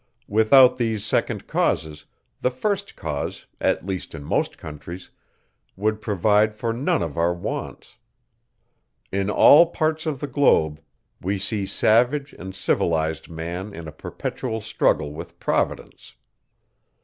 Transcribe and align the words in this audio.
Without 0.27 0.77
these 0.77 1.05
second 1.05 1.45
causes, 1.45 2.05
the 2.41 2.49
first 2.49 2.95
cause, 2.95 3.45
at 3.59 3.85
least 3.85 4.15
in 4.15 4.23
most 4.23 4.57
countries, 4.57 5.11
would 5.75 6.01
provide 6.01 6.55
for 6.55 6.73
none 6.73 7.03
of 7.03 7.19
our 7.19 7.35
wants. 7.35 7.97
In 9.11 9.29
all 9.29 9.67
parts 9.67 10.07
of 10.07 10.19
the 10.19 10.25
globe, 10.25 10.81
we 11.21 11.37
see 11.37 11.67
savage 11.67 12.33
and 12.33 12.55
civilized 12.55 13.29
man 13.29 13.75
in 13.75 13.87
a 13.87 13.91
perpetual 13.91 14.59
struggle 14.59 15.13
with 15.13 15.39
Providence. 15.39 16.15